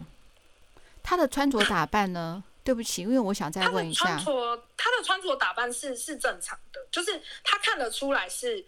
[1.10, 2.44] 他的穿着打扮呢？
[2.64, 4.06] 对不起，因为我想再问一下。
[4.06, 8.64] 他的穿着，他的穿着打扮是是正常的，就是他看得出来是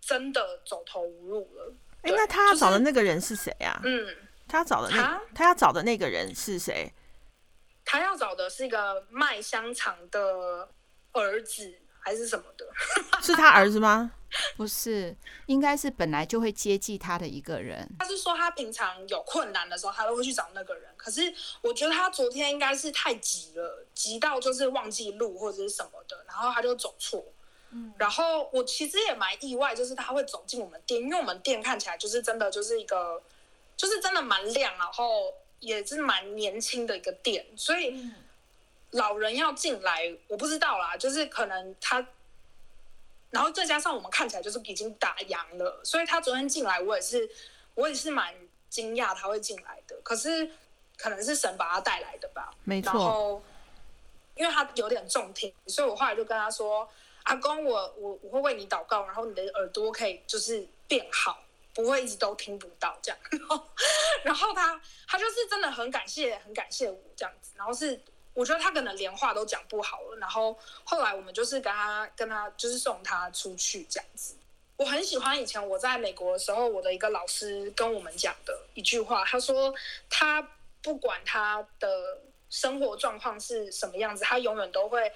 [0.00, 1.74] 真的走投无路了。
[2.00, 3.78] 哎、欸，那他要找的那个人是谁啊？
[3.84, 4.16] 就是、嗯，
[4.48, 6.90] 他要找的那他，他要找的那个人是谁？
[7.84, 10.66] 他要找的是一个卖香肠的
[11.12, 11.74] 儿子。
[12.06, 12.66] 还是什么的？
[13.22, 14.10] 是他儿子吗？
[14.56, 15.16] 不是，
[15.46, 17.88] 应该是本来就会接济他的一个人。
[17.98, 20.90] 他是说他平常有困难的时候，他都会去找那个人。
[20.96, 27.24] 可是我觉得他昨天应该是太急了，急到就是忘记路或者是什么的，然后他就走错。
[27.70, 33.22] 嗯，然后我其实也蛮意外，就是他会走进我们店，因为我们店看起来就是真的就是一个，
[33.76, 37.90] 就是真的蛮亮，然后也是蛮年轻的一个店，所以。
[37.90, 38.14] 嗯
[38.94, 42.06] 老人要进来，我不知道啦，就是可能他，
[43.34, 47.28] 然后再加上我们看起来就是已经打烊了，所以他昨天进来，我也是，
[47.74, 48.32] 我也是蛮
[48.70, 50.00] 惊讶他会进来的。
[50.04, 50.48] 可是
[50.96, 52.92] 可能是神把他带来的吧，没错。
[52.92, 53.42] 然后
[54.36, 56.88] 因为他有点重听，所以我后来就跟他说
[57.24, 61.42] ：“阿公，我我我会为你祷告，然后你的耳朵可以就是变好，
[61.74, 63.66] 不会一直都听不到这样。”然后，
[64.22, 68.00] 然后他他就是真的很感谢，很感谢我这样子，然后是。
[68.34, 74.34] 我觉得他可能连话都讲不好了，然后后来我们就是跟他跟他就是送他出去这样子。
[74.76, 79.72] 我很喜欢以前我在美国的时候，我的一个老师跟我们讲的一句话，他说
[80.10, 80.46] 他
[80.82, 82.18] 不管他的
[82.50, 85.12] 生活状况是什么样子，他永远都会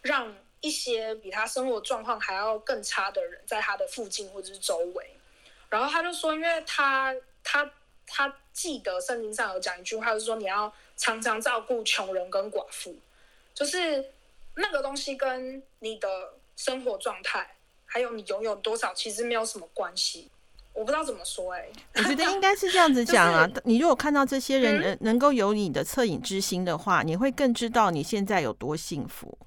[0.00, 5.10] 让一些比他生活状况还要更差的人在他的附近或者是周围。
[5.68, 7.68] 然后他就说，因为他他
[8.06, 10.72] 他记得圣经上有讲一句话，就是说你要。
[11.00, 12.94] 常常照顾穷人跟寡妇，
[13.54, 14.12] 就是
[14.56, 20.28] 那个东西跟你的生活状态，还有你拥有多少，其实没有什么关系。
[20.74, 23.46] 我不知道怎么说、欸，哎，我觉得应该是这样子讲啊。
[23.48, 29.38] 就是、你如果看到这些人能能够有你的恻隐之心的话，你会更知道你现在有多幸福。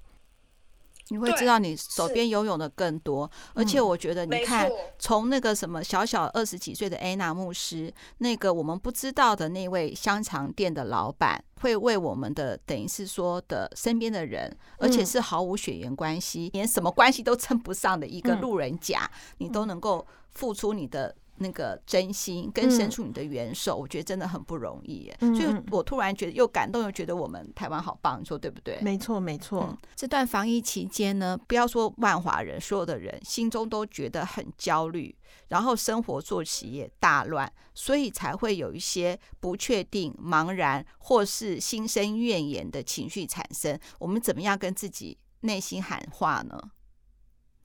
[1.08, 21.14] 你会知道你手边拥有的更多，而且我觉得，你看，从那个什么小小二十几岁的安娜牧师，那个我们不知道的那位香肠店的老板，会为我们的等于是说的身边的人，而且是毫无血缘关系，连什么关系都称不上的一个路人甲，你都能够付出你的。
[21.36, 25.16] 那个真心跟伸出你的援手，我觉得真的很不容易耶。
[25.20, 28.78] 所以我突然觉得又感动，又觉得我们台湾好棒，你说对不对？
[28.80, 29.68] 没错，没错。
[29.68, 35.14] 嗯，这段防疫期间呢，不要说万华人，所有的人心中都觉得很焦虑，
[35.48, 43.78] 然后生活作息也大乱，所以才会有一些不确定、茫然或是心生怨言的情绪产生。
[43.98, 46.58] 我们怎么样跟自己内心喊话呢？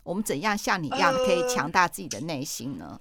[0.03, 2.99] 我们怎样像你一样可以强大自己的内心呢？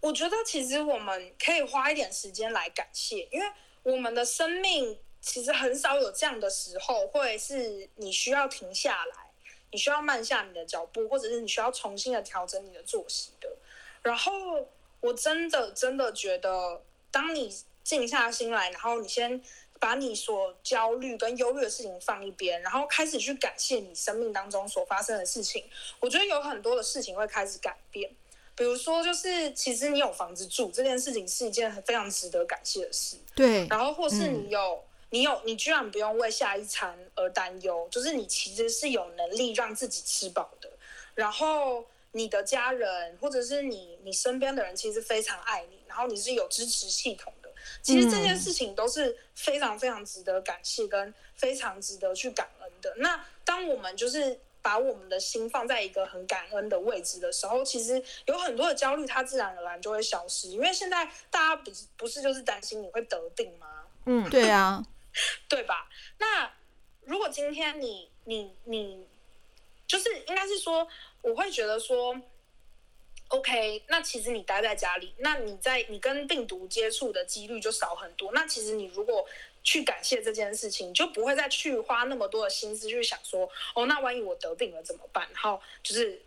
[0.00, 3.46] 我觉得其实我们可以花一点时间来感谢，因为
[3.82, 9.30] 我们的生命其实很少有这样的时候，会是你需要停下来，
[9.70, 13.48] 你需要慢下你的脚步，或者是你需要重新的调整你的作息的。
[14.02, 14.32] 然后
[15.00, 19.42] 我真的真的觉得，当你静下心来，然后你先
[19.78, 25.64] 把你所焦虑跟忧虑的事情放一边，然后开始去感谢你生命当中所发生的事情，
[26.00, 28.10] 我觉得有很多的事情会开始改变。
[28.60, 33.16] 比如说，就是其实你有房子住这件事情是一件非常值得感谢的事。
[33.34, 40.68] 对，然后或是你有、嗯、你有你居然不用为下一餐而担忧，就是你其实是有能力让自己吃饱的。
[41.14, 47.50] 然后你的家人或者是你你身边的人其实非常爱你，然后你是有支持系统的。
[47.80, 52.94] 其实这件事情都是非常非常值得感谢跟非常值得去感恩的。
[52.98, 60.48] 那当我们就是把我们的心放在一个很感恩的位置的时候，其实有很多的焦虑，它自然而然就会消失。
[60.48, 63.84] 因为现在大家不是不是就是担心你会得病吗？
[64.06, 64.84] 嗯，对啊，
[65.48, 65.88] 对吧？
[66.18, 66.50] 那
[67.04, 69.06] 如果今天你你你，
[69.86, 70.86] 就是应该是说，
[71.22, 72.20] 我会觉得说
[73.28, 78.30] ，OK，那其实你待在家里，那你在你跟病毒接触的几率就少很多。
[78.32, 79.26] 那其实你如果
[79.62, 85.28] 去感谢这件事情，就不会再去花那么多的心思去想说，哦，那万一我得病了怎么办？
[85.32, 86.20] 然后就是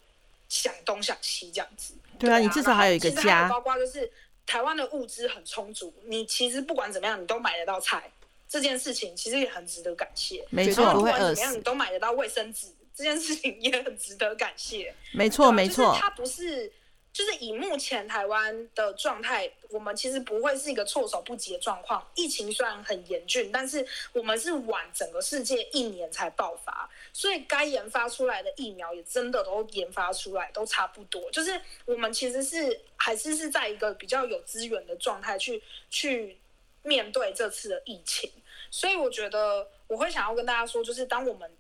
[0.50, 1.94] 想东想西这样子。
[2.20, 3.50] 对啊，你至少还有一个家。
[3.50, 4.12] 包括就是
[4.46, 8.12] 台湾的物资很充足，你其实不管怎么样，你都买得到菜。
[8.48, 10.46] 这件事情其实也很值得感谢。
[10.52, 14.94] 没错，不管怎么样，你都买得到卫生纸，这件事情也很值得感谢。
[15.12, 16.72] 没错，没错，它不是。
[17.14, 22.04] 就是以目前台湾的状态，我们其实不会是一个措手不及的状况。
[22.16, 31.30] 疫情虽然很严峻，但是我们是晚整个世界一年才爆发，所以该研发出来的疫苗也真的都研发出来，都差不多。
[31.30, 35.62] 就是我们其实是还是是在一个比较有资源的状态去
[35.92, 36.40] 去
[36.82, 38.32] 面对这次的疫情。
[38.72, 41.56] 所以我觉得我会想要跟大家说，就是当我们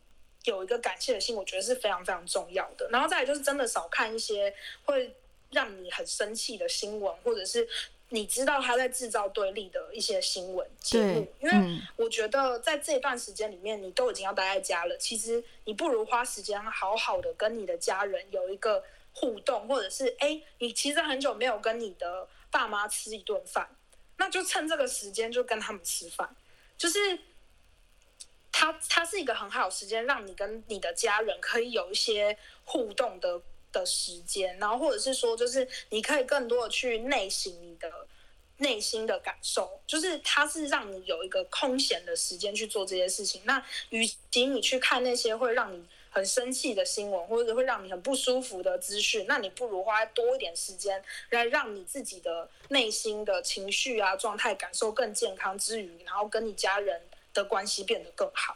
[0.46, 2.90] 有一个感谢的心，我觉得是非常非常重要的。
[2.90, 4.52] 然后再来就是真的少看一些
[4.86, 5.16] 会。
[5.54, 7.68] 让你很生气的新闻，或者是
[8.10, 18.84] 你知道他在制造对立的一些新闻节目，因为我觉得在这段时间里面，你都已经要待在家了，其实你不如花时间好好的跟你的家人有一个
[19.14, 23.68] 互动，或者是哎，你其实很久没有跟你的爸妈吃一顿饭，
[24.18, 26.36] 那就趁这个时间就跟他们吃饭，
[26.78, 27.18] 就是
[28.52, 33.42] 他他是一个很好的时间，让你跟你的家人可以有一些互动的。
[33.74, 37.92] 的时间，然后或者是说，就是你可以更多的去内省你的
[38.60, 43.42] 内心的感受，就是它是让你有一个空闲的时间去做这些事情。
[43.44, 57.02] 那与其你去看那些会让你很生气的新闻，或者会让你很不舒服的资讯，那你不如花多一点时间来让你自己的内心的情绪啊状态感受更健康之余，然后跟你家人
[57.34, 58.56] 的关系变得更好。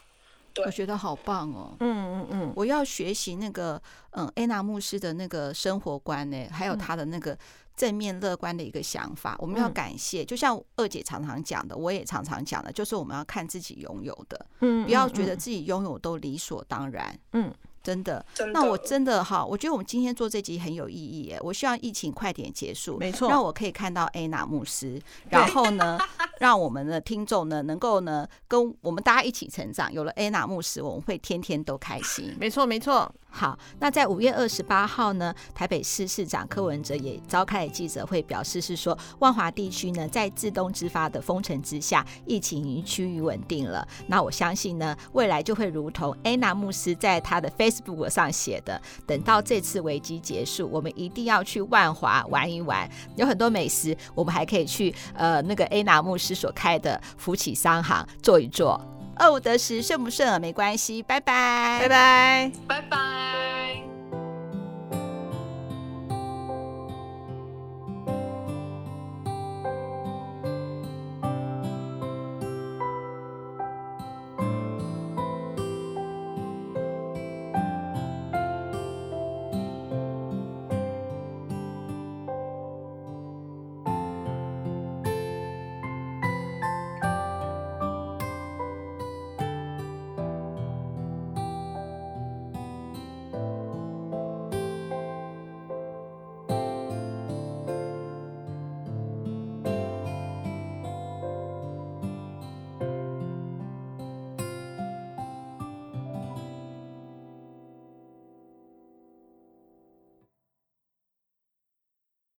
[0.65, 1.75] 我觉得好棒哦！
[1.79, 3.81] 嗯嗯嗯，我要学习那个
[4.11, 7.37] 嗯，安娜牧师的那个生活观呢，还有他的那个
[7.75, 9.35] 正面乐观的一个想法。
[9.39, 17.53] 我们要感谢，就像二姐常常讲的，我也常常讲的，就是我们要看自己拥有的，嗯，不要觉得自己拥有都理所当然，嗯。
[17.87, 21.39] 真的，那我真的哈，我觉得我们今天做这集很有意义耶。
[21.41, 25.97] 我希望疫情快点结束，没错，让我可以看到安娜牧师，然后呢，
[26.39, 29.89] 让我们的听众呢能够呢跟我们大家一起成长。
[29.93, 32.35] 有了安娜牧师，我们会天天都开心。
[32.37, 33.09] 没错，没错。
[33.29, 43.87] 好，那在五月二十八号呢，台北市市长柯文哲也召开了记者会，表示是说，万华地区呢在自动自发的封城之下，疫情已经趋于稳定了。
[44.07, 58.81] 那我相信呢，未来就会如同安娜牧师在他的 Facebook 上写的，等到这次危机结束，我们一定要去万华玩一玩，有很多美食，我们还可以去呃那个安娜牧师所开的福启商行坐一坐。
[59.19, 63.96] 饿不得十，顺不顺耳没关系，拜拜，拜拜，拜拜。